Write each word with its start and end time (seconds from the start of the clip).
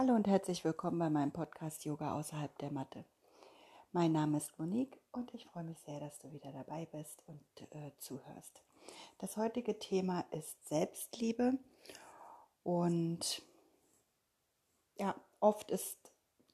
Hallo 0.00 0.14
und 0.14 0.26
herzlich 0.26 0.64
willkommen 0.64 0.98
bei 0.98 1.10
meinem 1.10 1.30
Podcast 1.30 1.84
Yoga 1.84 2.14
außerhalb 2.18 2.56
der 2.56 2.72
Matte. 2.72 3.04
Mein 3.92 4.12
Name 4.12 4.38
ist 4.38 4.58
Monique 4.58 4.98
und 5.12 5.34
ich 5.34 5.44
freue 5.44 5.64
mich 5.64 5.78
sehr, 5.80 6.00
dass 6.00 6.18
du 6.20 6.32
wieder 6.32 6.50
dabei 6.52 6.86
bist 6.86 7.22
und 7.26 7.42
äh, 7.60 7.92
zuhörst. 7.98 8.62
Das 9.18 9.36
heutige 9.36 9.78
Thema 9.78 10.24
ist 10.30 10.66
Selbstliebe 10.66 11.58
und 12.62 13.42
ja, 14.96 15.14
oft 15.38 15.70
ist 15.70 15.98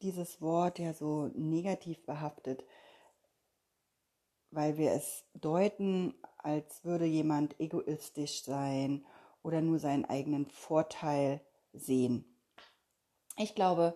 dieses 0.03 0.43
Wort 0.43 0.81
ja 0.81 0.93
so 0.93 1.31
negativ 1.37 2.05
behaftet, 2.05 2.65
weil 4.51 4.77
wir 4.77 4.91
es 4.91 5.23
deuten, 5.35 6.15
als 6.39 6.85
würde 6.85 7.05
jemand 7.05 7.61
egoistisch 7.61 8.43
sein 8.43 9.07
oder 9.45 9.61
nur 9.61 9.79
seinen 9.79 10.05
eigenen 10.05 10.47
Vorteil 10.47 11.41
sehen. 11.73 12.36
Ich 13.37 13.55
glaube, 13.55 13.95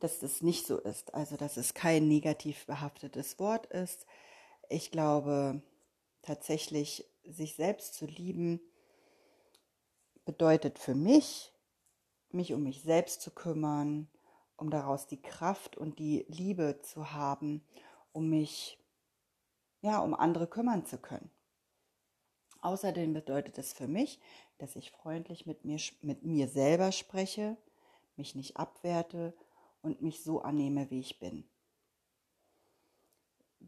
dass 0.00 0.18
das 0.18 0.42
nicht 0.42 0.66
so 0.66 0.78
ist, 0.78 1.14
also 1.14 1.36
dass 1.36 1.56
es 1.56 1.74
kein 1.74 2.08
negativ 2.08 2.66
behaftetes 2.66 3.38
Wort 3.38 3.66
ist. 3.66 4.06
Ich 4.68 4.90
glaube 4.90 5.62
tatsächlich, 6.22 7.06
sich 7.24 7.54
selbst 7.54 7.94
zu 7.94 8.06
lieben, 8.06 8.60
bedeutet 10.24 10.78
für 10.78 10.94
mich, 10.94 11.52
mich 12.30 12.52
um 12.52 12.62
mich 12.62 12.82
selbst 12.82 13.22
zu 13.22 13.30
kümmern, 13.30 14.08
um 14.56 14.70
daraus 14.70 15.06
die 15.06 15.20
Kraft 15.20 15.76
und 15.76 15.98
die 15.98 16.24
Liebe 16.28 16.80
zu 16.82 17.12
haben, 17.12 17.64
um 18.12 18.28
mich, 18.28 18.78
ja, 19.82 20.00
um 20.00 20.14
andere 20.14 20.46
kümmern 20.46 20.84
zu 20.84 20.98
können. 20.98 21.30
Außerdem 22.60 23.14
bedeutet 23.14 23.56
es 23.58 23.72
für 23.72 23.88
mich, 23.88 24.20
dass 24.58 24.76
ich 24.76 24.90
freundlich 24.90 25.46
mit 25.46 25.64
mir, 25.64 25.78
mit 26.02 26.24
mir 26.24 26.48
selber 26.48 26.92
spreche, 26.92 27.56
mich 28.20 28.34
nicht 28.36 28.56
abwerte 28.56 29.34
und 29.82 30.02
mich 30.02 30.22
so 30.22 30.42
annehme, 30.42 30.90
wie 30.90 31.00
ich 31.00 31.18
bin. 31.18 31.44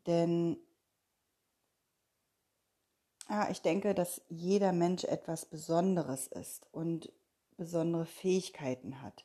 Denn 0.07 0.59
ja, 3.29 3.51
ich 3.51 3.63
denke, 3.63 3.95
dass 3.95 4.23
jeder 4.29 4.73
Mensch 4.73 5.05
etwas 5.05 5.47
Besonderes 5.47 6.27
ist 6.27 6.69
und 6.73 7.11
besondere 7.57 8.07
Fähigkeiten 8.07 9.03
hat, 9.03 9.25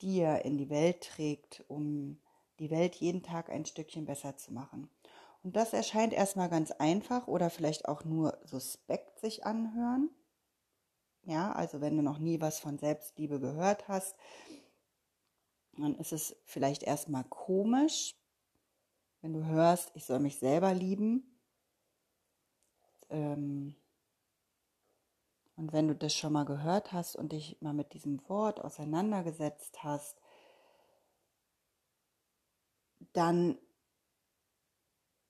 die 0.00 0.20
er 0.20 0.44
in 0.44 0.58
die 0.58 0.70
Welt 0.70 1.02
trägt, 1.02 1.64
um 1.68 2.20
die 2.58 2.70
Welt 2.70 2.94
jeden 2.96 3.22
Tag 3.22 3.50
ein 3.50 3.66
Stückchen 3.66 4.06
besser 4.06 4.36
zu 4.36 4.52
machen. 4.52 4.88
Und 5.42 5.56
das 5.56 5.72
erscheint 5.72 6.12
erstmal 6.12 6.48
ganz 6.48 6.70
einfach 6.72 7.28
oder 7.28 7.50
vielleicht 7.50 7.88
auch 7.88 8.04
nur 8.04 8.38
suspekt 8.44 9.20
sich 9.20 9.44
anhören. 9.44 10.10
Ja, 11.26 11.50
also 11.52 11.80
wenn 11.80 11.96
du 11.96 12.02
noch 12.04 12.18
nie 12.20 12.40
was 12.40 12.60
von 12.60 12.78
Selbstliebe 12.78 13.40
gehört 13.40 13.88
hast, 13.88 14.14
dann 15.76 15.96
ist 15.96 16.12
es 16.12 16.36
vielleicht 16.44 16.84
erstmal 16.84 17.24
komisch, 17.24 18.14
wenn 19.22 19.32
du 19.32 19.44
hörst, 19.44 19.90
ich 19.94 20.04
soll 20.04 20.20
mich 20.20 20.38
selber 20.38 20.72
lieben. 20.72 21.36
Ähm 23.10 23.74
und 25.56 25.72
wenn 25.72 25.88
du 25.88 25.96
das 25.96 26.14
schon 26.14 26.32
mal 26.32 26.44
gehört 26.44 26.92
hast 26.92 27.16
und 27.16 27.32
dich 27.32 27.60
mal 27.60 27.74
mit 27.74 27.92
diesem 27.92 28.20
Wort 28.28 28.60
auseinandergesetzt 28.60 29.82
hast, 29.82 30.20
dann 33.14 33.58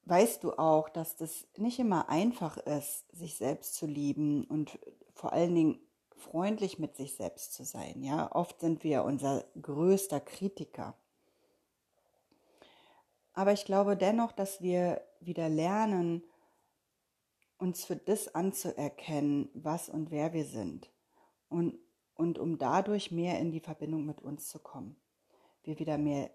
weißt 0.04 0.44
du 0.44 0.52
auch, 0.52 0.88
dass 0.88 1.16
das 1.16 1.46
nicht 1.56 1.78
immer 1.78 2.08
einfach 2.08 2.56
ist, 2.58 3.04
sich 3.16 3.36
selbst 3.36 3.74
zu 3.74 3.86
lieben 3.86 4.44
und 4.44 4.78
vor 5.14 5.32
allen 5.32 5.54
Dingen 5.54 5.85
freundlich 6.16 6.78
mit 6.78 6.96
sich 6.96 7.14
selbst 7.14 7.54
zu 7.54 7.64
sein. 7.64 8.02
Ja, 8.02 8.34
oft 8.34 8.60
sind 8.60 8.84
wir 8.84 9.04
unser 9.04 9.44
größter 9.60 10.20
Kritiker. 10.20 10.94
Aber 13.32 13.52
ich 13.52 13.64
glaube 13.64 13.96
dennoch, 13.96 14.32
dass 14.32 14.62
wir 14.62 15.02
wieder 15.20 15.48
lernen, 15.48 16.22
uns 17.58 17.84
für 17.84 17.96
das 17.96 18.34
anzuerkennen, 18.34 19.48
was 19.54 19.88
und 19.88 20.10
wer 20.10 20.32
wir 20.32 20.44
sind. 20.44 20.90
Und, 21.48 21.78
und 22.14 22.38
um 22.38 22.58
dadurch 22.58 23.10
mehr 23.10 23.38
in 23.38 23.50
die 23.50 23.60
Verbindung 23.60 24.04
mit 24.04 24.22
uns 24.22 24.48
zu 24.48 24.58
kommen. 24.58 24.96
Wir 25.62 25.78
wieder 25.78 25.98
mehr 25.98 26.30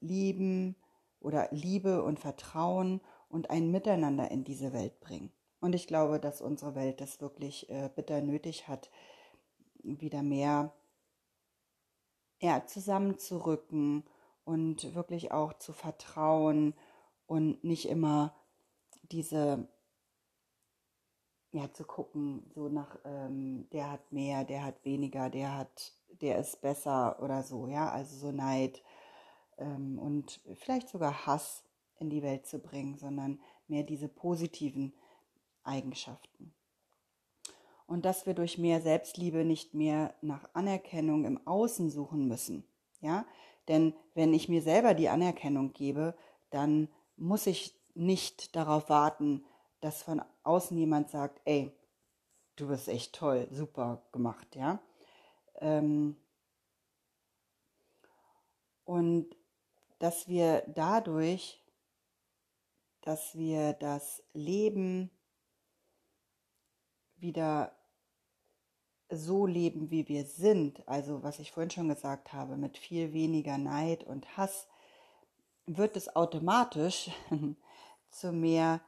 lieben 0.00 0.76
oder 1.20 1.48
Liebe 1.50 2.02
und 2.02 2.20
Vertrauen 2.20 3.00
und 3.28 3.50
ein 3.50 3.70
Miteinander 3.70 4.30
in 4.30 4.44
diese 4.44 4.72
Welt 4.72 5.00
bringen. 5.00 5.32
Und 5.60 5.74
ich 5.74 5.86
glaube, 5.86 6.20
dass 6.20 6.42
unsere 6.42 6.74
Welt 6.74 7.00
das 7.00 7.20
wirklich 7.20 7.70
äh, 7.70 7.88
bitter 7.94 8.20
nötig 8.20 8.68
hat, 8.68 8.90
wieder 9.84 10.22
mehr 10.22 10.72
ja, 12.40 12.66
zusammenzurücken 12.66 14.04
und 14.44 14.94
wirklich 14.94 15.32
auch 15.32 15.54
zu 15.54 15.72
vertrauen 15.72 16.74
und 17.26 17.64
nicht 17.64 17.88
immer 17.88 18.34
diese, 19.02 19.68
ja, 21.52 21.72
zu 21.72 21.84
gucken, 21.84 22.50
so 22.54 22.68
nach, 22.68 22.98
ähm, 23.04 23.68
der 23.70 23.90
hat 23.90 24.12
mehr, 24.12 24.44
der 24.44 24.64
hat 24.64 24.84
weniger, 24.84 25.30
der 25.30 25.56
hat, 25.56 25.92
der 26.20 26.38
ist 26.38 26.60
besser 26.60 27.22
oder 27.22 27.42
so, 27.42 27.66
ja, 27.68 27.90
also 27.90 28.16
so 28.16 28.32
Neid 28.32 28.82
ähm, 29.58 29.98
und 29.98 30.40
vielleicht 30.54 30.88
sogar 30.88 31.26
Hass 31.26 31.64
in 31.98 32.10
die 32.10 32.22
Welt 32.22 32.46
zu 32.46 32.58
bringen, 32.58 32.96
sondern 32.96 33.40
mehr 33.68 33.82
diese 33.84 34.08
positiven 34.08 34.92
Eigenschaften. 35.62 36.52
Und 37.86 38.04
dass 38.04 38.26
wir 38.26 38.34
durch 38.34 38.58
mehr 38.58 38.80
Selbstliebe 38.80 39.44
nicht 39.44 39.74
mehr 39.74 40.14
nach 40.22 40.48
Anerkennung 40.54 41.24
im 41.24 41.46
Außen 41.46 41.90
suchen 41.90 42.26
müssen. 42.26 42.64
Ja, 43.00 43.26
denn 43.68 43.94
wenn 44.14 44.32
ich 44.32 44.48
mir 44.48 44.62
selber 44.62 44.94
die 44.94 45.08
Anerkennung 45.08 45.72
gebe, 45.72 46.14
dann 46.50 46.88
muss 47.16 47.46
ich 47.46 47.74
nicht 47.94 48.56
darauf 48.56 48.88
warten, 48.88 49.44
dass 49.80 50.02
von 50.02 50.22
außen 50.42 50.76
jemand 50.76 51.10
sagt, 51.10 51.40
ey, 51.44 51.70
du 52.56 52.68
bist 52.68 52.88
echt 52.88 53.14
toll, 53.14 53.48
super 53.50 54.02
gemacht, 54.12 54.56
ja. 54.56 54.80
Ähm 55.60 56.16
und 58.84 59.34
dass 59.98 60.28
wir 60.28 60.62
dadurch, 60.68 61.62
dass 63.00 63.36
wir 63.36 63.72
das 63.74 64.22
Leben 64.32 65.10
wieder 67.16 67.72
so 69.10 69.46
leben, 69.46 69.90
wie 69.90 70.08
wir 70.08 70.24
sind, 70.24 70.86
also 70.88 71.22
was 71.22 71.38
ich 71.38 71.52
vorhin 71.52 71.70
schon 71.70 71.88
gesagt 71.88 72.32
habe, 72.32 72.56
mit 72.56 72.78
viel 72.78 73.12
weniger 73.12 73.58
Neid 73.58 74.04
und 74.04 74.36
Hass, 74.36 74.66
wird 75.66 75.96
es 75.96 76.14
automatisch 76.14 77.10
zu 78.10 78.32
mehr 78.32 78.80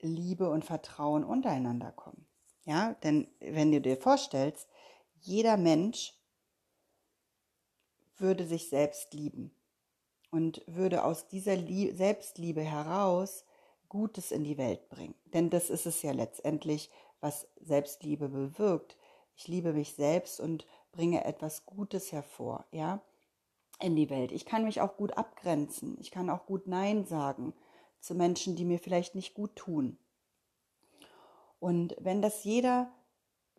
Liebe 0.00 0.50
und 0.50 0.64
Vertrauen 0.64 1.24
untereinander 1.24 1.92
kommen. 1.92 2.26
Ja, 2.64 2.94
denn 3.02 3.28
wenn 3.40 3.72
du 3.72 3.80
dir 3.80 3.96
vorstellst, 3.96 4.68
jeder 5.20 5.56
Mensch 5.56 6.14
würde 8.16 8.46
sich 8.46 8.68
selbst 8.68 9.12
lieben 9.14 9.54
und 10.30 10.62
würde 10.66 11.04
aus 11.04 11.28
dieser 11.28 11.56
Selbstliebe 11.56 12.62
heraus 12.62 13.44
Gutes 13.90 14.32
in 14.32 14.44
die 14.44 14.56
Welt 14.56 14.88
bringen. 14.88 15.14
Denn 15.26 15.50
das 15.50 15.68
ist 15.68 15.84
es 15.84 16.00
ja 16.00 16.12
letztendlich, 16.12 16.90
was 17.20 17.46
Selbstliebe 17.60 18.30
bewirkt. 18.30 18.96
Ich 19.36 19.46
liebe 19.46 19.74
mich 19.74 19.94
selbst 19.94 20.40
und 20.40 20.66
bringe 20.92 21.24
etwas 21.24 21.66
Gutes 21.66 22.12
hervor, 22.12 22.64
ja, 22.72 23.02
in 23.80 23.96
die 23.96 24.08
Welt. 24.08 24.32
Ich 24.32 24.46
kann 24.46 24.64
mich 24.64 24.80
auch 24.80 24.96
gut 24.96 25.18
abgrenzen. 25.18 25.98
Ich 26.00 26.10
kann 26.10 26.30
auch 26.30 26.46
gut 26.46 26.66
Nein 26.66 27.04
sagen 27.04 27.52
zu 28.00 28.14
Menschen, 28.14 28.56
die 28.56 28.64
mir 28.64 28.78
vielleicht 28.78 29.14
nicht 29.14 29.34
gut 29.34 29.56
tun. 29.56 29.98
Und 31.58 31.94
wenn 31.98 32.22
das 32.22 32.44
jeder 32.44 32.90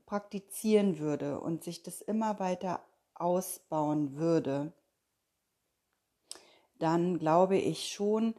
praktizieren 0.05 0.97
würde 0.97 1.39
und 1.39 1.63
sich 1.63 1.83
das 1.83 2.01
immer 2.01 2.39
weiter 2.39 2.81
ausbauen 3.13 4.15
würde, 4.15 4.73
dann 6.79 7.19
glaube 7.19 7.57
ich 7.57 7.91
schon, 7.91 8.33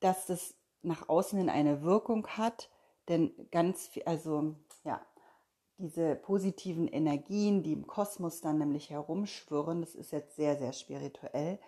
dass 0.00 0.26
das 0.26 0.54
nach 0.82 1.08
außen 1.08 1.38
hin 1.38 1.50
eine 1.50 1.82
Wirkung 1.82 2.26
hat, 2.26 2.70
denn 3.08 3.32
ganz 3.50 3.88
viel, 3.88 4.02
also 4.04 4.54
ja, 4.84 5.00
diese 5.78 6.14
positiven 6.16 6.88
Energien, 6.88 7.62
die 7.62 7.72
im 7.72 7.86
Kosmos 7.86 8.40
dann 8.40 8.58
nämlich 8.58 8.90
herumschwirren, 8.90 9.80
das 9.80 9.94
ist 9.94 10.12
jetzt 10.12 10.36
sehr, 10.36 10.56
sehr 10.56 10.72
spirituell, 10.72 11.58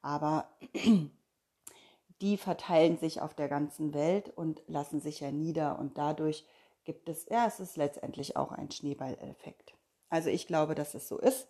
aber 0.00 0.48
die 2.20 2.36
verteilen 2.36 2.98
sich 2.98 3.20
auf 3.20 3.34
der 3.34 3.48
ganzen 3.48 3.94
Welt 3.94 4.30
und 4.36 4.62
lassen 4.66 5.00
sich 5.00 5.20
ja 5.20 5.30
nieder 5.30 5.78
und 5.78 5.98
dadurch 5.98 6.46
gibt 6.84 7.08
es, 7.08 7.26
ja, 7.28 7.46
es 7.46 7.60
ist 7.60 7.76
letztendlich 7.76 8.36
auch 8.36 8.52
ein 8.52 8.70
Schneeballeffekt. 8.70 9.74
Also 10.08 10.28
ich 10.28 10.46
glaube, 10.46 10.74
dass 10.74 10.94
es 10.94 11.08
so 11.08 11.18
ist, 11.18 11.48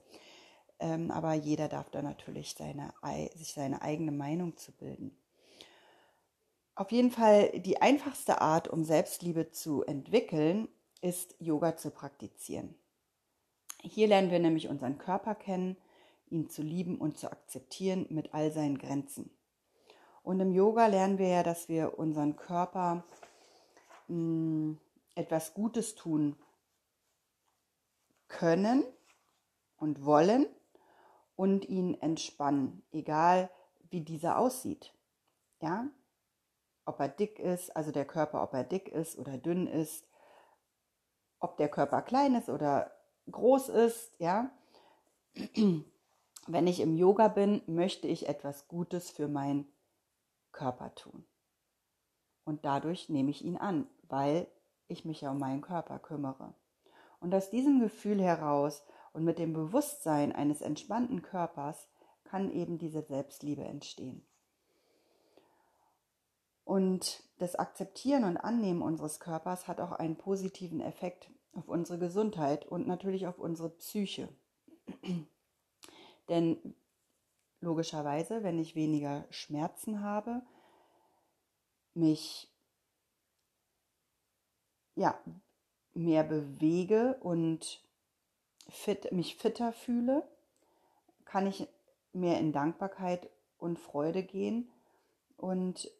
ähm, 0.78 1.10
aber 1.10 1.32
jeder 1.34 1.68
darf 1.68 1.90
da 1.90 2.02
natürlich 2.02 2.54
seine, 2.54 2.92
sich 3.34 3.54
seine 3.54 3.82
eigene 3.82 4.12
Meinung 4.12 4.56
zu 4.56 4.72
bilden. 4.72 5.16
Auf 6.74 6.90
jeden 6.90 7.10
Fall 7.10 7.60
die 7.60 7.82
einfachste 7.82 8.40
Art, 8.40 8.68
um 8.68 8.84
Selbstliebe 8.84 9.50
zu 9.50 9.82
entwickeln, 9.84 10.68
ist 11.02 11.34
Yoga 11.38 11.76
zu 11.76 11.90
praktizieren. 11.90 12.74
Hier 13.82 14.06
lernen 14.06 14.30
wir 14.30 14.38
nämlich 14.38 14.68
unseren 14.68 14.96
Körper 14.96 15.34
kennen, 15.34 15.76
ihn 16.30 16.48
zu 16.48 16.62
lieben 16.62 16.98
und 16.98 17.18
zu 17.18 17.30
akzeptieren 17.30 18.06
mit 18.08 18.32
all 18.32 18.52
seinen 18.52 18.78
Grenzen. 18.78 19.30
Und 20.22 20.40
im 20.40 20.52
Yoga 20.52 20.86
lernen 20.86 21.18
wir 21.18 21.28
ja, 21.28 21.42
dass 21.42 21.68
wir 21.68 21.98
unseren 21.98 22.36
Körper 22.36 23.04
mh, 24.08 24.14
hm, 24.14 24.80
etwas 25.14 25.52
Gutes 25.52 25.94
tun 25.94 26.36
können 28.28 28.84
und 29.76 30.04
wollen 30.04 30.46
und 31.36 31.68
ihn 31.68 32.00
entspannen, 32.00 32.82
egal 32.92 33.50
wie 33.90 34.00
dieser 34.00 34.38
aussieht. 34.38 34.94
Ja? 35.60 35.90
Ob 36.84 37.00
er 37.00 37.08
dick 37.08 37.38
ist, 37.38 37.76
also 37.76 37.92
der 37.92 38.04
Körper, 38.04 38.42
ob 38.42 38.54
er 38.54 38.64
dick 38.64 38.88
ist 38.88 39.18
oder 39.18 39.38
dünn 39.38 39.66
ist, 39.66 40.06
ob 41.38 41.56
der 41.56 41.68
Körper 41.68 42.02
klein 42.02 42.34
ist 42.34 42.48
oder 42.48 42.90
groß 43.30 43.68
ist, 43.68 44.14
ja? 44.18 44.50
Wenn 46.46 46.66
ich 46.66 46.80
im 46.80 46.96
Yoga 46.96 47.28
bin, 47.28 47.62
möchte 47.66 48.08
ich 48.08 48.28
etwas 48.28 48.68
Gutes 48.68 49.10
für 49.10 49.28
meinen 49.28 49.66
Körper 50.50 50.94
tun. 50.94 51.24
Und 52.44 52.64
dadurch 52.64 53.08
nehme 53.08 53.30
ich 53.30 53.44
ihn 53.44 53.56
an, 53.56 53.86
weil 54.08 54.48
ich 54.88 55.04
mich 55.04 55.20
ja 55.20 55.30
um 55.30 55.38
meinen 55.38 55.60
Körper 55.60 55.98
kümmere. 55.98 56.54
Und 57.20 57.34
aus 57.34 57.50
diesem 57.50 57.80
Gefühl 57.80 58.20
heraus 58.20 58.84
und 59.12 59.24
mit 59.24 59.38
dem 59.38 59.52
Bewusstsein 59.52 60.32
eines 60.32 60.60
entspannten 60.60 61.22
Körpers 61.22 61.88
kann 62.24 62.50
eben 62.50 62.78
diese 62.78 63.02
Selbstliebe 63.02 63.62
entstehen. 63.62 64.26
Und 66.64 67.22
das 67.38 67.56
Akzeptieren 67.56 68.24
und 68.24 68.36
Annehmen 68.36 68.82
unseres 68.82 69.20
Körpers 69.20 69.66
hat 69.66 69.80
auch 69.80 69.92
einen 69.92 70.16
positiven 70.16 70.80
Effekt 70.80 71.30
auf 71.54 71.68
unsere 71.68 71.98
Gesundheit 71.98 72.66
und 72.66 72.86
natürlich 72.86 73.26
auf 73.26 73.38
unsere 73.38 73.70
Psyche. 73.70 74.28
Denn 76.28 76.74
logischerweise, 77.60 78.42
wenn 78.42 78.58
ich 78.58 78.74
weniger 78.74 79.24
Schmerzen 79.30 80.02
habe, 80.02 80.42
mich 81.94 82.48
ja, 84.94 85.18
mehr 85.94 86.24
bewege 86.24 87.16
und 87.20 87.82
fit, 88.68 89.10
mich 89.12 89.36
fitter 89.36 89.72
fühle, 89.72 90.26
kann 91.24 91.46
ich 91.46 91.66
mehr 92.12 92.38
in 92.38 92.52
Dankbarkeit 92.52 93.30
und 93.58 93.78
Freude 93.78 94.22
gehen 94.22 94.68
und 95.36 95.90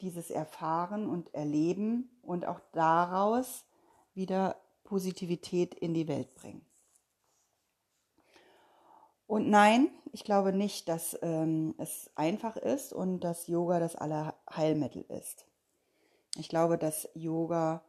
dieses 0.00 0.30
Erfahren 0.30 1.08
und 1.08 1.34
Erleben 1.34 2.10
und 2.22 2.46
auch 2.46 2.60
daraus 2.72 3.64
wieder 4.14 4.56
Positivität 4.84 5.74
in 5.74 5.94
die 5.94 6.08
Welt 6.08 6.34
bringen. 6.34 6.64
Und 9.26 9.48
nein, 9.48 9.90
ich 10.12 10.24
glaube 10.24 10.52
nicht, 10.52 10.88
dass 10.88 11.16
ähm, 11.22 11.74
es 11.78 12.10
einfach 12.16 12.56
ist 12.56 12.92
und 12.92 13.20
dass 13.20 13.46
Yoga 13.46 13.78
das 13.78 13.94
Allerheilmittel 13.94 15.04
ist. 15.08 15.46
Ich 16.36 16.48
glaube, 16.48 16.78
dass 16.78 17.08
Yoga 17.14 17.84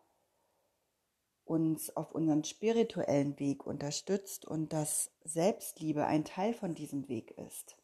uns 1.45 1.95
auf 1.97 2.11
unseren 2.11 2.43
spirituellen 2.43 3.39
Weg 3.39 3.65
unterstützt 3.65 4.45
und 4.45 4.71
dass 4.71 5.11
Selbstliebe 5.23 6.05
ein 6.05 6.25
Teil 6.25 6.53
von 6.53 6.75
diesem 6.75 7.07
Weg 7.07 7.31
ist. 7.31 7.75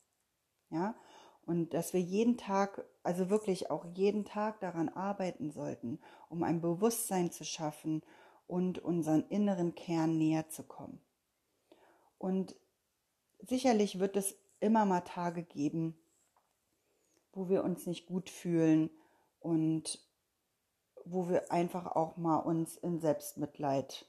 Ja, 0.69 0.95
und 1.47 1.73
dass 1.73 1.93
wir 1.93 2.01
jeden 2.01 2.37
Tag, 2.37 2.85
also 3.03 3.29
wirklich 3.29 3.71
auch 3.71 3.85
jeden 3.95 4.25
Tag 4.25 4.59
daran 4.59 4.89
arbeiten 4.89 5.49
sollten, 5.49 5.97
um 6.27 6.43
ein 6.43 6.59
Bewusstsein 6.59 7.31
zu 7.31 7.45
schaffen 7.45 8.03
und 8.47 8.79
unseren 8.79 9.23
inneren 9.29 9.73
Kern 9.73 10.17
näher 10.17 10.49
zu 10.49 10.63
kommen. 10.63 10.99
Und 12.17 12.53
sicherlich 13.39 13.97
wird 13.97 14.17
es 14.17 14.35
immer 14.59 14.83
mal 14.83 15.01
Tage 15.01 15.41
geben, 15.41 15.97
wo 17.31 17.47
wir 17.47 17.63
uns 17.63 17.87
nicht 17.87 18.07
gut 18.07 18.29
fühlen 18.29 18.89
und 19.39 20.05
wo 21.05 21.29
wir 21.29 21.49
einfach 21.49 21.85
auch 21.95 22.17
mal 22.17 22.39
uns 22.39 22.75
in 22.75 22.99
Selbstmitleid 22.99 24.05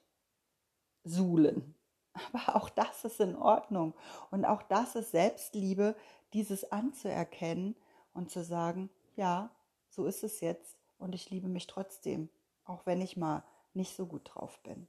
suhlen. 1.04 1.76
Aber 2.32 2.56
auch 2.56 2.68
das 2.68 3.04
ist 3.04 3.20
in 3.20 3.36
Ordnung. 3.36 3.94
Und 4.32 4.44
auch 4.44 4.62
das 4.62 4.96
ist 4.96 5.12
Selbstliebe, 5.12 5.94
dieses 6.32 6.70
anzuerkennen 6.70 7.76
und 8.14 8.30
zu 8.30 8.44
sagen, 8.44 8.90
ja, 9.16 9.50
so 9.88 10.06
ist 10.06 10.22
es 10.22 10.40
jetzt 10.40 10.76
und 10.98 11.14
ich 11.14 11.30
liebe 11.30 11.48
mich 11.48 11.66
trotzdem, 11.66 12.28
auch 12.64 12.86
wenn 12.86 13.00
ich 13.00 13.16
mal 13.16 13.42
nicht 13.74 13.96
so 13.96 14.06
gut 14.06 14.30
drauf 14.32 14.58
bin. 14.62 14.86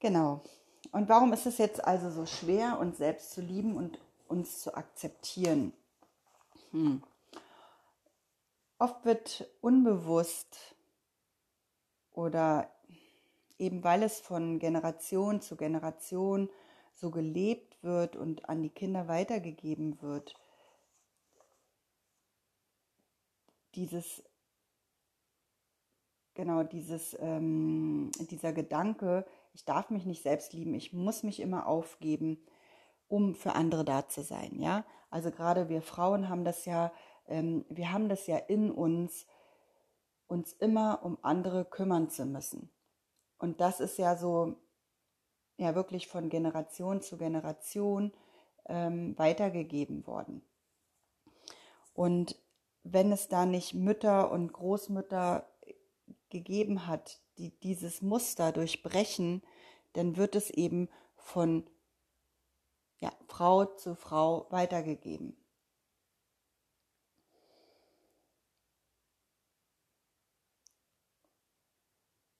Genau. 0.00 0.42
Und 0.92 1.08
warum 1.08 1.32
ist 1.32 1.46
es 1.46 1.58
jetzt 1.58 1.84
also 1.84 2.10
so 2.10 2.26
schwer, 2.26 2.78
uns 2.78 2.98
selbst 2.98 3.32
zu 3.32 3.40
lieben 3.40 3.76
und 3.76 3.98
uns 4.28 4.60
zu 4.60 4.74
akzeptieren? 4.74 5.72
Hm. 6.72 7.02
Oft 8.78 9.04
wird 9.04 9.48
unbewusst 9.60 10.74
oder 12.12 12.68
eben 13.58 13.82
weil 13.84 14.02
es 14.02 14.20
von 14.20 14.58
Generation 14.58 15.40
zu 15.40 15.56
Generation 15.56 16.50
so 16.94 17.10
gelebt 17.10 17.73
wird 17.84 18.16
und 18.16 18.48
an 18.48 18.62
die 18.62 18.70
Kinder 18.70 19.06
weitergegeben 19.08 20.02
wird, 20.02 20.34
dieses 23.74 24.22
genau 26.34 26.62
dieses 26.64 27.16
ähm, 27.20 28.10
dieser 28.30 28.52
Gedanke, 28.52 29.24
ich 29.52 29.64
darf 29.64 29.90
mich 29.90 30.04
nicht 30.04 30.22
selbst 30.22 30.52
lieben, 30.52 30.74
ich 30.74 30.92
muss 30.92 31.22
mich 31.22 31.40
immer 31.40 31.66
aufgeben, 31.66 32.38
um 33.08 33.34
für 33.34 33.54
andere 33.54 33.84
da 33.84 34.08
zu 34.08 34.22
sein, 34.22 34.60
ja. 34.60 34.84
Also 35.10 35.30
gerade 35.30 35.68
wir 35.68 35.82
Frauen 35.82 36.28
haben 36.28 36.44
das 36.44 36.64
ja, 36.64 36.92
ähm, 37.28 37.64
wir 37.68 37.92
haben 37.92 38.08
das 38.08 38.26
ja 38.26 38.36
in 38.36 38.70
uns, 38.72 39.26
uns 40.26 40.52
immer 40.54 41.04
um 41.04 41.18
andere 41.22 41.64
kümmern 41.64 42.10
zu 42.10 42.26
müssen. 42.26 42.70
Und 43.38 43.60
das 43.60 43.78
ist 43.78 43.98
ja 43.98 44.16
so, 44.16 44.56
ja 45.56 45.74
wirklich 45.74 46.08
von 46.08 46.28
Generation 46.28 47.00
zu 47.00 47.16
Generation 47.16 48.12
ähm, 48.66 49.16
weitergegeben 49.18 50.06
worden. 50.06 50.42
Und 51.94 52.36
wenn 52.82 53.12
es 53.12 53.28
da 53.28 53.46
nicht 53.46 53.74
Mütter 53.74 54.30
und 54.30 54.52
Großmütter 54.52 55.48
gegeben 56.28 56.86
hat, 56.86 57.20
die 57.38 57.50
dieses 57.60 58.02
Muster 58.02 58.52
durchbrechen, 58.52 59.42
dann 59.92 60.16
wird 60.16 60.34
es 60.34 60.50
eben 60.50 60.88
von 61.16 61.64
ja, 62.98 63.12
Frau 63.28 63.64
zu 63.64 63.94
Frau 63.94 64.46
weitergegeben. 64.50 65.36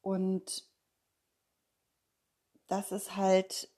Und 0.03 0.65
das 2.67 2.93
ist 2.93 3.17
halt, 3.17 3.69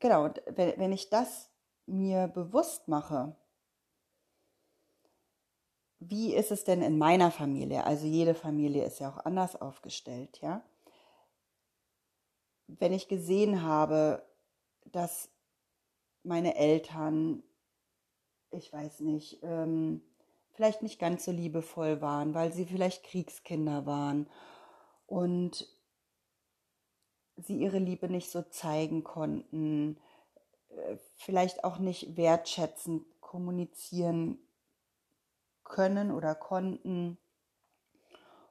genau, 0.00 0.30
wenn, 0.46 0.78
wenn 0.78 0.92
ich 0.92 1.10
das 1.10 1.50
mir 1.86 2.28
bewusst 2.28 2.88
mache, 2.88 3.36
wie 5.98 6.34
ist 6.34 6.50
es 6.50 6.64
denn 6.64 6.82
in 6.82 6.98
meiner 6.98 7.30
Familie? 7.30 7.84
Also 7.84 8.06
jede 8.06 8.34
Familie 8.34 8.84
ist 8.84 9.00
ja 9.00 9.10
auch 9.10 9.24
anders 9.24 9.56
aufgestellt, 9.56 10.40
ja. 10.42 10.62
Wenn 12.66 12.92
ich 12.92 13.08
gesehen 13.08 13.62
habe, 13.62 14.26
dass 14.84 15.30
meine 16.22 16.56
Eltern, 16.56 17.42
ich 18.50 18.72
weiß 18.72 19.00
nicht, 19.00 19.40
ähm, 19.42 20.02
vielleicht 20.52 20.82
nicht 20.82 20.98
ganz 20.98 21.24
so 21.24 21.32
liebevoll 21.32 22.00
waren, 22.00 22.34
weil 22.34 22.52
sie 22.52 22.64
vielleicht 22.64 23.04
Kriegskinder 23.04 23.86
waren 23.86 24.28
und 25.06 25.68
sie 27.36 27.58
ihre 27.58 27.78
Liebe 27.78 28.08
nicht 28.08 28.30
so 28.30 28.42
zeigen 28.42 29.04
konnten, 29.04 29.98
äh, 30.70 30.96
vielleicht 31.16 31.64
auch 31.64 31.78
nicht 31.78 32.16
wertschätzend 32.16 33.04
kommunizieren 33.20 34.38
können 35.64 36.12
oder 36.12 36.34
konnten 36.34 37.18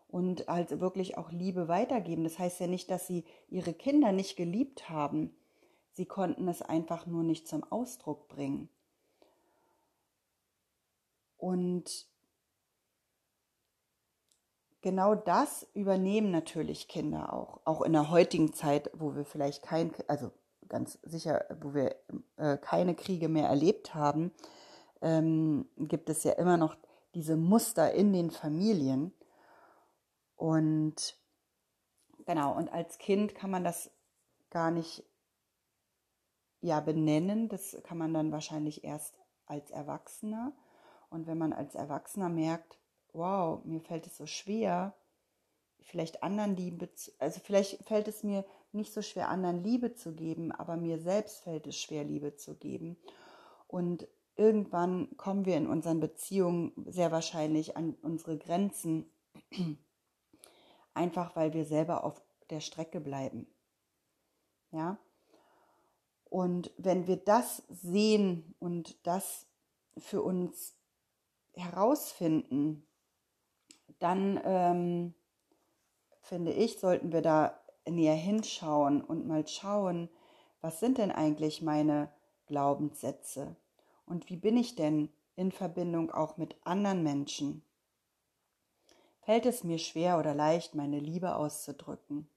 und 0.10 0.48
halt 0.48 0.80
wirklich 0.80 1.18
auch 1.18 1.32
Liebe 1.32 1.68
weitergeben. 1.68 2.24
Das 2.24 2.38
heißt 2.38 2.60
ja 2.60 2.68
nicht, 2.68 2.92
dass 2.92 3.08
sie 3.08 3.26
ihre 3.50 3.74
Kinder 3.74 4.12
nicht 4.12 4.36
geliebt 4.36 4.90
haben. 4.90 5.36
Sie 5.92 6.06
konnten 6.06 6.48
es 6.48 6.62
einfach 6.62 7.06
nur 7.06 7.24
nicht 7.24 7.48
zum 7.48 7.64
Ausdruck 7.64 8.28
bringen. 8.28 8.70
Und 11.38 12.08
genau 14.84 15.16
das 15.16 15.68
übernehmen 15.74 16.30
natürlich 16.30 16.88
Kinder 16.88 17.34
auch, 17.34 17.62
auch 17.66 17.82
in 17.82 17.94
der 17.94 18.12
heutigen 18.12 18.54
Zeit, 18.54 18.92
wo 18.94 19.16
wir 19.16 19.26
vielleicht 19.26 19.64
kein, 19.64 19.92
also 20.08 20.32
ganz 20.70 21.00
sicher, 21.02 21.46
wo 21.60 21.74
wir 21.74 21.96
äh, 22.38 22.58
keine 22.58 22.94
Kriege 22.94 23.30
mehr 23.30 23.48
erlebt 23.48 23.96
haben, 23.96 24.32
ähm, 25.02 25.68
gibt 25.78 26.10
es 26.10 26.24
ja 26.24 26.34
immer 26.34 26.58
noch 26.58 26.78
diese 27.16 27.36
Muster 27.36 27.92
in 27.94 28.14
den 28.14 28.30
Familien. 28.30 29.12
Und 30.36 31.18
Genau, 32.26 32.56
und 32.56 32.72
als 32.72 32.98
Kind 32.98 33.36
kann 33.36 33.52
man 33.52 33.64
das 33.64 33.92
gar 34.50 34.72
nicht 34.72 35.04
ja 36.62 36.80
benennen. 36.80 37.50
Das 37.50 37.78
kann 37.84 37.98
man 37.98 38.14
dann 38.14 38.32
wahrscheinlich 38.32 38.84
erst 38.84 39.20
als 39.46 39.72
Erwachsener. 39.72 40.54
Und 41.10 41.28
wenn 41.28 41.38
man 41.38 41.54
als 41.54 41.76
Erwachsener 41.76 42.30
merkt, 42.30 42.78
wow, 43.14 43.64
mir 43.64 43.80
fällt 43.80 44.08
es 44.08 44.18
so 44.18 44.26
schwer, 44.26 44.96
vielleicht 45.82 46.24
anderen 46.24 46.56
Liebe, 46.56 46.94
zu, 46.94 47.12
also 47.20 47.40
vielleicht 47.44 47.84
fällt 47.86 48.08
es 48.08 48.24
mir 48.24 48.46
nicht 48.72 48.94
so 48.94 49.02
schwer, 49.02 49.30
anderen 49.30 49.64
Liebe 49.64 49.94
zu 49.94 50.14
geben, 50.14 50.52
aber 50.52 50.78
mir 50.78 51.00
selbst 51.00 51.42
fällt 51.42 51.68
es 51.68 51.80
schwer, 51.80 52.04
Liebe 52.04 52.36
zu 52.36 52.56
geben. 52.56 52.98
Und 53.68 54.08
irgendwann 54.36 55.16
kommen 55.18 55.46
wir 55.46 55.58
in 55.58 55.68
unseren 55.68 56.00
Beziehungen 56.00 56.74
sehr 56.88 57.12
wahrscheinlich 57.12 57.78
an 57.78 57.96
unsere 58.02 58.38
Grenzen, 58.38 59.12
einfach 60.94 61.36
weil 61.36 61.54
wir 61.54 61.66
selber 61.66 62.04
auf 62.04 62.22
der 62.50 62.60
Strecke 62.60 63.00
bleiben. 63.00 63.48
Ja? 64.72 64.98
Und 66.26 66.72
wenn 66.78 67.06
wir 67.06 67.18
das 67.18 67.62
sehen 67.70 68.56
und 68.60 69.06
das 69.06 69.46
für 69.98 70.24
uns 70.24 70.76
herausfinden, 71.54 72.88
dann 74.04 74.40
ähm, 74.44 75.14
finde 76.22 76.52
ich, 76.52 76.80
sollten 76.80 77.14
wir 77.14 77.22
da 77.22 77.58
näher 77.88 78.16
hinschauen 78.16 79.02
und 79.02 79.28
mal 79.28 79.48
schauen, 79.48 80.10
was 80.60 80.82
sind 80.82 80.98
denn 80.98 81.12
eigentlich 81.12 81.62
meine 81.62 82.12
Glaubenssätze 82.48 83.56
und 84.06 84.30
wie 84.30 84.36
bin 84.36 84.58
ich 84.58 84.76
denn 84.76 85.10
in 85.38 85.54
Verbindung 85.54 86.12
auch 86.12 86.36
mit 86.36 86.56
anderen 86.66 87.02
Menschen? 87.04 87.64
Fällt 89.22 89.46
es 89.46 89.64
mir 89.64 89.80
schwer 89.80 90.20
oder 90.20 90.34
leicht, 90.34 90.76
meine 90.76 91.00
Liebe 91.00 91.36
auszudrücken? 91.36 92.28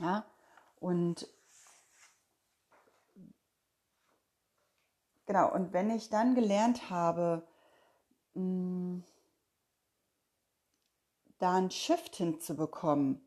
Ja, 0.00 0.26
und 0.80 1.28
genau, 5.26 5.52
und 5.54 5.72
wenn 5.72 5.90
ich 5.90 6.10
dann 6.10 6.34
gelernt 6.34 6.90
habe, 6.90 7.46
mh, 8.34 8.42
hm, 8.42 9.04
da 11.44 11.56
einen 11.56 11.70
Shift 11.70 12.16
hinzubekommen, 12.16 13.20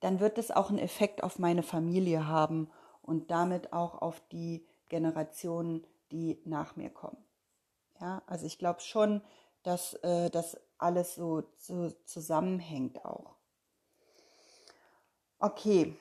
dann 0.00 0.20
wird 0.20 0.36
es 0.36 0.50
auch 0.50 0.68
einen 0.68 0.78
Effekt 0.78 1.22
auf 1.22 1.38
meine 1.38 1.62
Familie 1.62 2.26
haben 2.26 2.70
und 3.00 3.30
damit 3.30 3.72
auch 3.72 4.02
auf 4.02 4.20
die 4.28 4.66
Generationen, 4.90 5.86
die 6.12 6.42
nach 6.44 6.76
mir 6.76 6.90
kommen. 6.90 7.24
Ja, 7.98 8.22
also 8.26 8.44
ich 8.44 8.58
glaube 8.58 8.80
schon, 8.80 9.22
dass 9.62 9.94
äh, 9.94 10.28
das 10.28 10.60
alles 10.76 11.14
so, 11.14 11.44
so 11.56 11.90
zusammenhängt 12.04 13.02
auch. 13.06 13.36
Okay, 15.38 15.96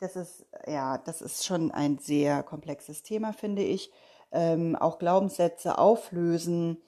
das 0.00 0.16
ist 0.16 0.46
ja, 0.66 0.98
das 0.98 1.22
ist 1.22 1.46
schon 1.46 1.70
ein 1.70 1.98
sehr 1.98 2.42
komplexes 2.42 3.04
Thema, 3.04 3.32
finde 3.32 3.62
ich. 3.62 3.92
Ähm, 4.32 4.74
auch 4.74 4.98
Glaubenssätze 4.98 5.78
auflösen 5.78 6.82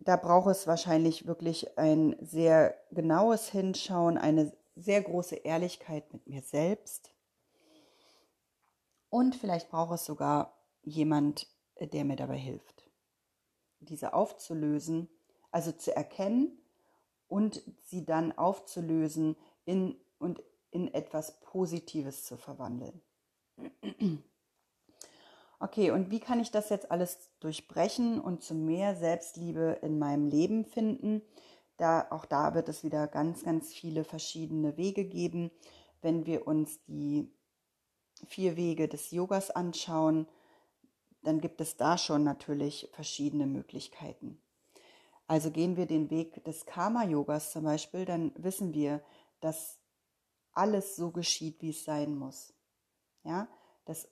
da 0.00 0.16
braucht 0.16 0.50
es 0.50 0.66
wahrscheinlich 0.66 1.26
wirklich 1.26 1.76
ein 1.78 2.16
sehr 2.20 2.74
genaues 2.90 3.48
Hinschauen, 3.48 4.16
eine 4.18 4.52
sehr 4.76 5.02
große 5.02 5.36
Ehrlichkeit 5.36 6.12
mit 6.12 6.26
mir 6.26 6.42
selbst. 6.42 7.10
Und 9.10 9.34
vielleicht 9.34 9.70
braucht 9.70 9.94
es 9.94 10.04
sogar 10.04 10.56
jemand, 10.82 11.48
der 11.80 12.04
mir 12.04 12.16
dabei 12.16 12.36
hilft, 12.36 12.90
diese 13.80 14.12
aufzulösen, 14.12 15.08
also 15.50 15.72
zu 15.72 15.94
erkennen 15.94 16.58
und 17.26 17.62
sie 17.82 18.04
dann 18.04 18.36
aufzulösen 18.36 19.36
in, 19.64 19.96
und 20.18 20.42
in 20.70 20.92
etwas 20.92 21.40
Positives 21.40 22.24
zu 22.24 22.36
verwandeln. 22.36 23.00
Okay, 25.60 25.90
und 25.90 26.10
wie 26.10 26.20
kann 26.20 26.38
ich 26.38 26.50
das 26.50 26.68
jetzt 26.68 26.90
alles 26.90 27.30
durchbrechen 27.40 28.20
und 28.20 28.42
zu 28.42 28.54
mehr 28.54 28.94
Selbstliebe 28.94 29.78
in 29.82 29.98
meinem 29.98 30.28
Leben 30.28 30.64
finden? 30.64 31.22
Da, 31.76 32.06
auch 32.10 32.26
da 32.26 32.54
wird 32.54 32.68
es 32.68 32.84
wieder 32.84 33.08
ganz, 33.08 33.42
ganz 33.42 33.72
viele 33.72 34.04
verschiedene 34.04 34.76
Wege 34.76 35.04
geben. 35.04 35.50
Wenn 36.00 36.26
wir 36.26 36.46
uns 36.46 36.78
die 36.86 37.28
vier 38.26 38.56
Wege 38.56 38.88
des 38.88 39.10
Yogas 39.10 39.50
anschauen, 39.50 40.28
dann 41.22 41.40
gibt 41.40 41.60
es 41.60 41.76
da 41.76 41.98
schon 41.98 42.22
natürlich 42.22 42.88
verschiedene 42.92 43.46
Möglichkeiten. 43.46 44.40
Also 45.26 45.50
gehen 45.50 45.76
wir 45.76 45.86
den 45.86 46.08
Weg 46.10 46.42
des 46.44 46.66
Karma-Yogas 46.66 47.52
zum 47.52 47.64
Beispiel, 47.64 48.04
dann 48.04 48.32
wissen 48.36 48.72
wir, 48.74 49.02
dass 49.40 49.78
alles 50.52 50.96
so 50.96 51.10
geschieht, 51.10 51.60
wie 51.60 51.70
es 51.70 51.84
sein 51.84 52.16
muss. 52.16 52.54
Ja, 53.24 53.48
dass 53.84 54.08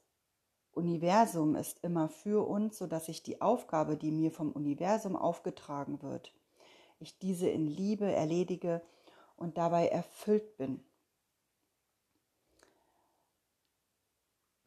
Universum 0.76 1.56
ist 1.56 1.82
immer 1.82 2.08
für 2.08 2.46
uns, 2.46 2.78
sodass 2.78 3.08
ich 3.08 3.22
die 3.22 3.40
Aufgabe, 3.40 3.96
die 3.96 4.10
mir 4.10 4.30
vom 4.30 4.52
Universum 4.52 5.16
aufgetragen 5.16 6.02
wird, 6.02 6.32
ich 7.00 7.18
diese 7.18 7.48
in 7.48 7.66
Liebe 7.66 8.12
erledige 8.12 8.82
und 9.36 9.58
dabei 9.58 9.88
erfüllt 9.88 10.56
bin. 10.58 10.84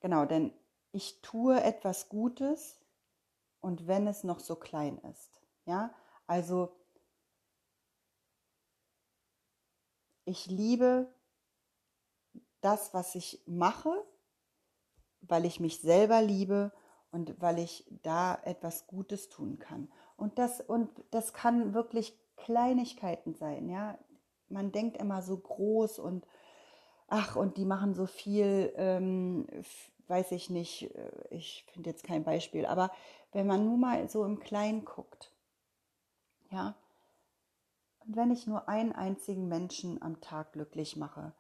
Genau, 0.01 0.25
denn 0.25 0.51
ich 0.91 1.21
tue 1.21 1.61
etwas 1.61 2.09
Gutes 2.09 2.79
und 3.61 3.87
wenn 3.87 4.07
es 4.07 4.23
noch 4.23 4.39
so 4.39 4.55
klein 4.55 4.97
ist. 4.99 5.41
Ja, 5.65 5.93
also 6.25 6.71
ich 10.25 10.47
liebe 10.47 11.07
das, 12.61 12.93
was 12.93 13.15
ich 13.15 13.41
mache 13.45 13.93
weil 15.29 15.45
ich 15.45 15.59
mich 15.59 15.79
selber 15.79 16.21
liebe 16.21 16.71
und 17.12 17.39
weil 17.41 17.59
ich 17.59 17.86
da 18.03 18.38
etwas 18.43 18.88
Gutes 18.88 19.29
tun 19.29 19.59
kann. 19.59 19.89
Und 20.17 20.38
das, 20.38 20.62
und 20.62 20.89
das 21.12 21.33
kann 21.33 21.74
wirklich 21.74 22.17
Kleinigkeiten 22.36 23.33
sein, 23.33 23.69
ja. 23.69 23.98
Man 24.50 24.71
denkt 24.71 24.98
immer 24.98 25.21
so 25.21 25.38
groß 25.38 26.00
und 26.00 26.25
ach, 27.07 27.36
und 27.36 27.57
die 27.57 27.65
machen 27.65 27.93
so 27.93 28.07
viel, 28.07 28.74
ähm, 28.75 29.45
weiß 30.07 30.31
ich 30.31 30.50
nicht, 30.50 30.93
äh, 30.95 31.12
ich 31.29 31.65
finde 31.71 31.89
jetzt 31.89 32.03
kein 32.03 32.24
Beispiel, 32.24 32.65
aber 32.65 32.91
wenn 33.31 33.45
man 33.45 33.65
nur 33.65 33.77
mal 33.77 34.09
so 34.09 34.25
im 34.25 34.39
Kleinen 34.39 34.86
guckt, 34.86 35.31
ja, 36.50 36.75
und 38.05 38.15
wenn 38.15 38.31
ich 38.31 38.48
nur 38.48 38.67
einen 38.67 38.91
einzigen 38.91 39.48
Menschen 39.48 40.01
am 40.01 40.19
Tag 40.19 40.53
glücklich 40.53 40.95
mache, 40.95 41.33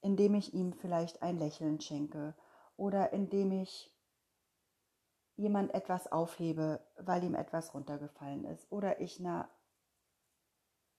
indem 0.00 0.34
ich 0.34 0.54
ihm 0.54 0.72
vielleicht 0.72 1.22
ein 1.22 1.38
Lächeln 1.38 1.80
schenke 1.80 2.34
oder 2.78 3.12
indem 3.12 3.52
ich 3.52 3.92
jemand 5.36 5.74
etwas 5.74 6.10
aufhebe, 6.10 6.80
weil 6.96 7.22
ihm 7.22 7.34
etwas 7.34 7.74
runtergefallen 7.74 8.44
ist 8.44 8.70
oder 8.72 9.00
ich 9.00 9.20
einer 9.20 9.50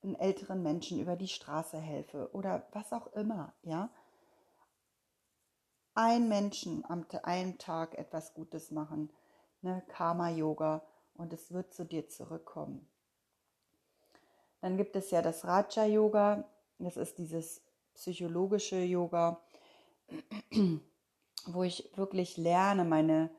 einen 0.02 0.16
älteren 0.16 0.62
Menschen 0.64 1.00
über 1.00 1.16
die 1.16 1.28
Straße 1.28 1.78
helfe 1.78 2.30
oder 2.34 2.68
was 2.72 2.94
auch 2.94 3.08
immer, 3.14 3.54
ja. 3.64 3.90
Ein 5.94 6.30
Menschen 6.30 6.86
am 6.86 7.06
einen 7.24 7.58
Tag 7.58 7.98
etwas 7.98 8.34
Gutes 8.34 8.72
machen, 8.72 9.12
ne, 9.62 9.84
Karma-Yoga 9.90 10.86
und 11.16 11.34
es 11.34 11.52
wird 11.52 11.74
zu 11.74 11.84
dir 11.84 12.08
zurückkommen. 12.08 12.88
Dann 14.62 14.78
gibt 14.78 14.96
es 14.96 15.12
ja 15.12 15.22
das 15.22 15.44
Raja-Yoga, 15.44 16.46
das 16.78 16.96
ist 16.96 17.18
dieses 17.18 17.62
psychologische 17.94 18.78
Yoga, 18.78 19.42
wo 21.48 21.64
ich 21.64 21.92
wirklich 21.96 22.38
lerne, 22.38 22.86
meine 22.86 23.30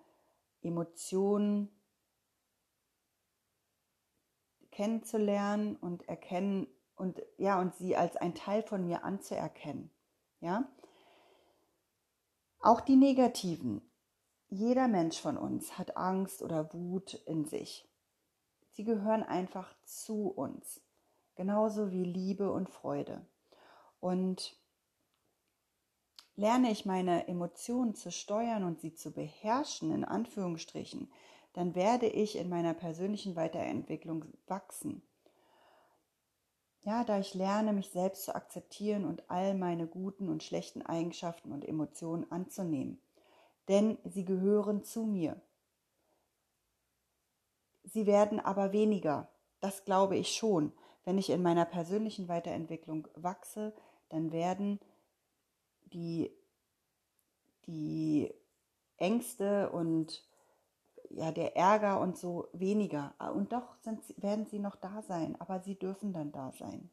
Emotionen 0.63 1.71
kennenzulernen 4.71 5.77
und 5.77 6.09
erkennen 6.09 6.67
und 6.97 7.23
ja 7.39 7.61
und 7.61 7.75
sie 7.75 7.97
als 7.97 8.17
ein 8.17 8.35
Teil 8.35 8.63
von 8.63 8.87
mir 8.87 9.05
anzuerkennen. 9.05 9.91
Ja? 10.41 10.71
Auch 12.61 12.81
die 12.81 12.97
negativen. 12.97 13.83
Jeder 14.49 14.89
Mensch 14.89 15.21
von 15.21 15.37
uns 15.37 15.79
hat 15.79 15.97
Angst 15.97 16.43
oder 16.43 16.73
Wut 16.75 17.15
in 17.27 17.45
sich. 17.45 17.89
Sie 18.73 18.85
gehören 18.85 19.23
einfach 19.23 19.75
zu 19.85 20.29
uns, 20.29 20.81
genauso 21.37 21.91
wie 21.91 22.05
Liebe 22.05 22.51
und 22.51 22.69
Freude. 22.69 23.27
Und 24.01 24.60
Lerne 26.41 26.71
ich 26.71 26.87
meine 26.87 27.29
Emotionen 27.29 27.95
zu 27.95 28.11
steuern 28.11 28.65
und 28.65 28.81
sie 28.81 28.95
zu 28.95 29.13
beherrschen, 29.13 29.93
in 29.93 30.07
Anführungsstrichen, 30.07 31.13
dann 31.53 31.75
werde 31.75 32.07
ich 32.07 32.39
in 32.39 32.49
meiner 32.49 32.73
persönlichen 32.73 33.37
Weiterentwicklung 33.37 34.25
wachsen. 34.47 35.03
Ja, 36.81 37.05
da 37.05 37.19
ich 37.19 37.35
lerne, 37.35 37.75
mich 37.75 37.91
selbst 37.91 38.25
zu 38.25 38.35
akzeptieren 38.35 39.05
und 39.05 39.29
all 39.29 39.55
meine 39.55 39.87
guten 39.87 40.31
und 40.31 40.43
schlechten 40.43 40.81
Eigenschaften 40.81 41.53
und 41.53 41.69
Emotionen 41.69 42.33
anzunehmen. 42.33 43.03
Denn 43.69 43.99
sie 44.05 44.25
gehören 44.25 44.83
zu 44.83 45.05
mir. 45.05 45.39
Sie 47.85 48.07
werden 48.07 48.41
aber 48.41 48.73
weniger, 48.73 49.29
das 49.61 49.85
glaube 49.85 50.17
ich 50.17 50.35
schon, 50.35 50.73
wenn 51.05 51.19
ich 51.19 51.29
in 51.29 51.43
meiner 51.43 51.67
persönlichen 51.67 52.29
Weiterentwicklung 52.29 53.09
wachse, 53.15 53.75
dann 54.09 54.33
werden 54.33 54.81
die, 55.93 56.31
die 57.67 58.33
Ängste 58.97 59.71
und 59.71 60.25
ja, 61.11 61.33
der 61.33 61.57
Ärger 61.57 62.01
und 62.01 62.17
so 62.17 62.49
weniger. 62.53 63.15
Und 63.35 63.53
doch 63.53 63.75
sind, 63.83 64.01
werden 64.23 64.47
sie 64.47 64.59
noch 64.59 64.77
da 64.77 65.03
sein, 65.03 65.37
aber 65.41 65.61
sie 65.61 65.75
dürfen 65.79 66.13
dann 66.13 66.33
da 66.33 66.53
sein. 66.53 66.91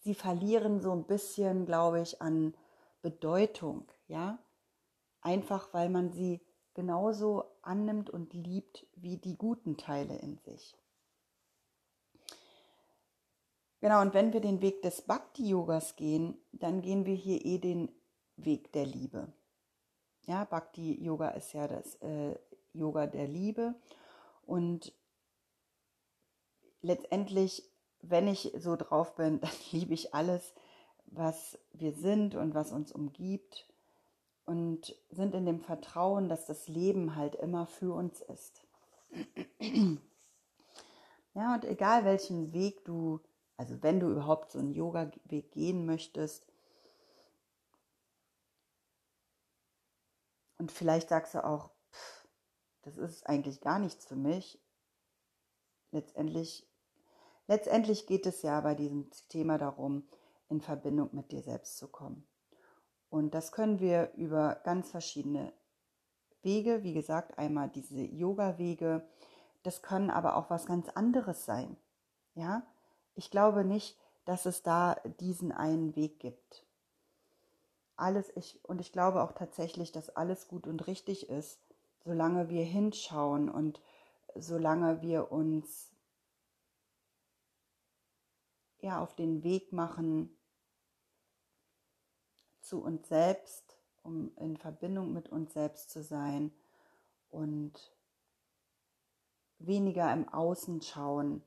Sie 0.00 0.14
verlieren 0.14 0.80
so 0.80 0.92
ein 0.92 1.04
bisschen, 1.04 1.66
glaube 1.66 2.00
ich, 2.00 2.22
an 2.22 2.54
Bedeutung, 3.02 3.90
ja. 4.06 4.38
Einfach 5.20 5.74
weil 5.74 5.88
man 5.88 6.12
sie 6.12 6.40
genauso 6.74 7.44
annimmt 7.62 8.08
und 8.08 8.32
liebt 8.32 8.86
wie 8.94 9.16
die 9.16 9.36
guten 9.36 9.76
Teile 9.76 10.16
in 10.16 10.38
sich. 10.38 10.76
Genau, 13.80 14.00
und 14.00 14.12
wenn 14.12 14.32
wir 14.32 14.40
den 14.40 14.60
Weg 14.60 14.82
des 14.82 15.02
Bhakti-Yogas 15.02 15.96
gehen, 15.96 16.36
dann 16.52 16.82
gehen 16.82 17.06
wir 17.06 17.14
hier 17.14 17.44
eh 17.44 17.58
den 17.58 17.90
Weg 18.36 18.72
der 18.72 18.86
Liebe. 18.86 19.32
Ja, 20.26 20.44
Bhakti-Yoga 20.44 21.30
ist 21.30 21.52
ja 21.52 21.68
das 21.68 21.94
äh, 21.96 22.36
Yoga 22.72 23.06
der 23.06 23.28
Liebe. 23.28 23.74
Und 24.46 24.92
letztendlich, 26.82 27.70
wenn 28.02 28.26
ich 28.26 28.52
so 28.58 28.76
drauf 28.76 29.14
bin, 29.14 29.40
dann 29.40 29.50
liebe 29.70 29.94
ich 29.94 30.12
alles, 30.14 30.54
was 31.06 31.58
wir 31.72 31.92
sind 31.92 32.34
und 32.34 32.54
was 32.54 32.72
uns 32.72 32.92
umgibt 32.92 33.68
und 34.44 34.96
sind 35.10 35.34
in 35.34 35.46
dem 35.46 35.60
Vertrauen, 35.60 36.28
dass 36.28 36.46
das 36.46 36.68
Leben 36.68 37.14
halt 37.14 37.36
immer 37.36 37.66
für 37.66 37.94
uns 37.94 38.20
ist. 38.22 38.66
Ja, 41.34 41.54
und 41.54 41.64
egal 41.64 42.04
welchen 42.04 42.52
Weg 42.52 42.84
du, 42.84 43.20
also 43.58 43.82
wenn 43.82 44.00
du 44.00 44.08
überhaupt 44.08 44.52
so 44.52 44.58
einen 44.58 44.72
Yoga-Weg 44.72 45.50
gehen 45.52 45.84
möchtest, 45.84 46.46
und 50.58 50.72
vielleicht 50.72 51.10
sagst 51.10 51.34
du 51.34 51.44
auch, 51.44 51.70
pff, 51.92 52.28
das 52.82 52.96
ist 52.96 53.26
eigentlich 53.26 53.60
gar 53.60 53.78
nichts 53.78 54.06
für 54.06 54.16
mich. 54.16 54.60
Letztendlich, 55.90 56.66
letztendlich 57.46 58.06
geht 58.06 58.26
es 58.26 58.42
ja 58.42 58.60
bei 58.60 58.74
diesem 58.74 59.10
Thema 59.28 59.58
darum, 59.58 60.08
in 60.48 60.60
Verbindung 60.60 61.10
mit 61.12 61.32
dir 61.32 61.42
selbst 61.42 61.76
zu 61.76 61.88
kommen. 61.88 62.26
Und 63.10 63.34
das 63.34 63.52
können 63.52 63.80
wir 63.80 64.12
über 64.14 64.60
ganz 64.64 64.90
verschiedene 64.90 65.52
Wege, 66.42 66.82
wie 66.84 66.94
gesagt, 66.94 67.38
einmal 67.38 67.68
diese 67.68 68.00
Yoga-Wege, 68.00 69.08
das 69.64 69.82
können 69.82 70.10
aber 70.10 70.36
auch 70.36 70.50
was 70.50 70.66
ganz 70.66 70.88
anderes 70.90 71.44
sein. 71.44 71.76
Ja, 72.34 72.62
ich 73.18 73.32
glaube 73.32 73.64
nicht, 73.64 73.98
dass 74.26 74.46
es 74.46 74.62
da 74.62 74.94
diesen 75.18 75.50
einen 75.50 75.96
Weg 75.96 76.20
gibt. 76.20 76.64
Alles, 77.96 78.30
ich, 78.36 78.64
und 78.64 78.80
ich 78.80 78.92
glaube 78.92 79.24
auch 79.24 79.32
tatsächlich, 79.32 79.90
dass 79.90 80.08
alles 80.08 80.46
gut 80.46 80.68
und 80.68 80.86
richtig 80.86 81.28
ist, 81.28 81.58
solange 82.04 82.48
wir 82.48 82.64
hinschauen 82.64 83.48
und 83.48 83.82
solange 84.36 85.02
wir 85.02 85.32
uns 85.32 85.90
ja 88.78 89.02
auf 89.02 89.16
den 89.16 89.42
Weg 89.42 89.72
machen, 89.72 90.30
zu 92.60 92.80
uns 92.80 93.08
selbst, 93.08 93.80
um 94.04 94.30
in 94.36 94.56
Verbindung 94.56 95.12
mit 95.12 95.28
uns 95.28 95.54
selbst 95.54 95.90
zu 95.90 96.04
sein 96.04 96.52
und 97.30 97.72
weniger 99.58 100.12
im 100.12 100.28
Außen 100.28 100.82
schauen. 100.82 101.42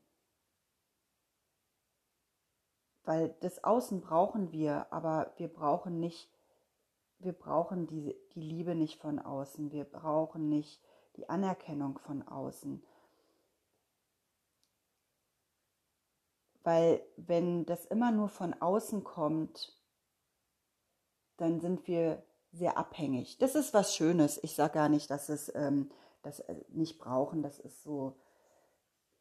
Weil 3.03 3.35
das 3.39 3.63
Außen 3.63 4.01
brauchen 4.01 4.51
wir, 4.51 4.91
aber 4.91 5.33
wir 5.37 5.47
brauchen 5.47 5.99
nicht, 5.99 6.29
wir 7.19 7.33
brauchen 7.33 7.87
die, 7.87 8.15
die 8.35 8.41
Liebe 8.41 8.75
nicht 8.75 8.99
von 8.99 9.19
außen, 9.19 9.71
wir 9.71 9.85
brauchen 9.85 10.49
nicht 10.49 10.81
die 11.17 11.27
Anerkennung 11.29 11.97
von 11.97 12.27
außen. 12.27 12.83
Weil 16.63 17.01
wenn 17.17 17.65
das 17.65 17.85
immer 17.85 18.11
nur 18.11 18.29
von 18.29 18.53
außen 18.53 19.03
kommt, 19.03 19.75
dann 21.37 21.59
sind 21.59 21.87
wir 21.87 22.23
sehr 22.51 22.77
abhängig. 22.77 23.37
Das 23.39 23.55
ist 23.55 23.73
was 23.73 23.95
Schönes. 23.95 24.39
Ich 24.43 24.55
sage 24.55 24.75
gar 24.75 24.89
nicht, 24.89 25.09
dass 25.09 25.29
es 25.29 25.51
ähm, 25.55 25.89
das 26.21 26.39
äh, 26.41 26.55
nicht 26.69 26.99
brauchen. 26.99 27.41
Das 27.41 27.59
ist 27.59 27.81
so 27.81 28.15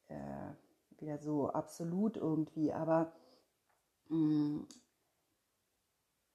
äh, 0.08 0.52
wieder 0.98 1.18
so 1.18 1.48
absolut 1.48 2.16
irgendwie. 2.16 2.72
Aber 2.72 3.12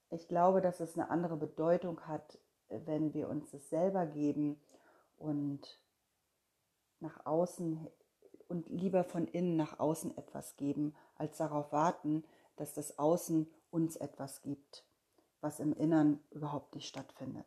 ich 0.09 0.27
glaube, 0.27 0.61
dass 0.61 0.79
es 0.79 0.95
eine 0.95 1.09
andere 1.09 1.37
Bedeutung 1.37 2.01
hat, 2.07 2.39
wenn 2.69 3.13
wir 3.13 3.29
uns 3.29 3.53
es 3.53 3.69
selber 3.69 4.05
geben 4.05 4.59
und 5.17 5.79
nach 6.99 7.25
außen 7.25 7.87
und 8.47 8.69
lieber 8.69 9.03
von 9.03 9.27
innen 9.27 9.55
nach 9.55 9.79
außen 9.79 10.17
etwas 10.17 10.55
geben, 10.55 10.95
als 11.15 11.37
darauf 11.37 11.71
warten, 11.71 12.23
dass 12.55 12.73
das 12.73 12.97
Außen 12.97 13.51
uns 13.71 13.95
etwas 13.95 14.41
gibt 14.41 14.85
was 15.45 15.59
im 15.59 15.73
Innern 15.73 16.19
überhaupt 16.31 16.73
nicht 16.73 16.87
stattfindet. 16.87 17.45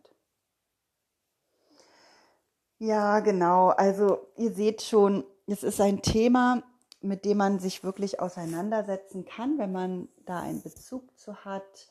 Ja, 2.78 3.18
genau. 3.18 3.70
Also 3.70 4.28
ihr 4.36 4.52
seht 4.52 4.82
schon, 4.82 5.24
es 5.48 5.64
ist 5.64 5.80
ein 5.80 6.00
Thema, 6.00 6.62
mit 7.00 7.24
dem 7.24 7.38
man 7.38 7.58
sich 7.58 7.84
wirklich 7.84 8.20
auseinandersetzen 8.20 9.24
kann, 9.24 9.58
wenn 9.58 9.72
man 9.72 10.08
da 10.26 10.40
einen 10.40 10.62
Bezug 10.62 11.16
zu 11.18 11.44
hat. 11.44 11.88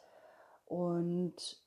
Und 0.65 1.61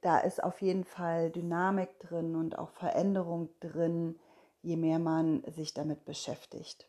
da 0.00 0.18
ist 0.18 0.42
auf 0.42 0.60
jeden 0.62 0.84
Fall 0.84 1.30
Dynamik 1.30 2.00
drin 2.00 2.34
und 2.34 2.58
auch 2.58 2.70
Veränderung 2.70 3.50
drin, 3.60 4.18
je 4.62 4.76
mehr 4.76 4.98
man 4.98 5.44
sich 5.52 5.74
damit 5.74 6.04
beschäftigt. 6.04 6.88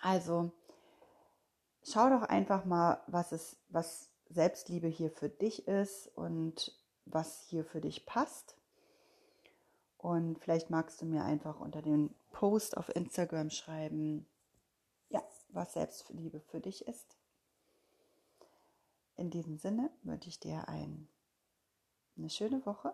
Also 0.00 0.52
schau 1.82 2.08
doch 2.10 2.22
einfach 2.22 2.64
mal, 2.64 3.00
was 3.08 3.32
es, 3.32 3.56
was 3.68 4.10
Selbstliebe 4.30 4.88
hier 4.88 5.10
für 5.10 5.28
dich 5.28 5.66
ist 5.66 6.08
und 6.16 6.76
was 7.04 7.42
hier 7.48 7.64
für 7.64 7.80
dich 7.80 8.06
passt. 8.06 8.56
Und 9.98 10.38
vielleicht 10.38 10.70
magst 10.70 11.00
du 11.00 11.06
mir 11.06 11.24
einfach 11.24 11.60
unter 11.60 11.82
den 11.82 12.14
Post 12.34 12.76
auf 12.76 12.88
Instagram 12.94 13.48
schreiben, 13.48 14.26
ja, 15.08 15.22
was 15.50 15.74
Selbstliebe 15.74 16.40
für 16.40 16.60
dich 16.60 16.86
ist. 16.86 17.16
In 19.16 19.30
diesem 19.30 19.56
Sinne 19.56 19.90
wünsche 20.02 20.28
ich 20.28 20.40
dir 20.40 20.68
ein, 20.68 21.08
eine 22.16 22.28
schöne 22.28 22.66
Woche. 22.66 22.92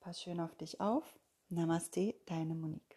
Pass 0.00 0.20
schön 0.20 0.40
auf 0.40 0.56
dich 0.56 0.80
auf. 0.80 1.04
Namaste, 1.48 2.16
deine 2.26 2.56
Monique. 2.56 2.93